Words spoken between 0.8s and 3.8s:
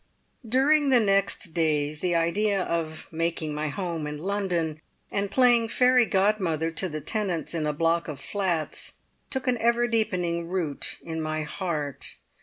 the next days the idea of making my